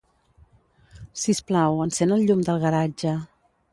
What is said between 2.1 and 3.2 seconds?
el llum del garatge.